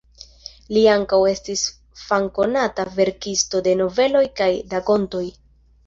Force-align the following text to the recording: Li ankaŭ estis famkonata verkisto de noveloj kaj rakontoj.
Li 0.77 0.81
ankaŭ 0.93 1.19
estis 1.33 1.65
famkonata 2.05 2.89
verkisto 2.99 3.65
de 3.71 3.79
noveloj 3.87 4.27
kaj 4.43 4.53
rakontoj. 4.77 5.27